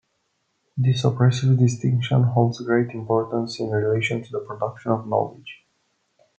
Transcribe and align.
This 0.75 1.03
oppressive 1.03 1.59
distinction 1.59 2.23
holds 2.23 2.59
great 2.61 2.89
importance 2.89 3.59
in 3.59 3.69
relation 3.69 4.23
to 4.23 4.31
the 4.31 4.39
production 4.39 4.91
of 4.93 5.05
knowledge. 5.07 5.63